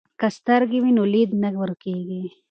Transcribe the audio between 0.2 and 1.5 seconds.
سترګې وي نو لید نه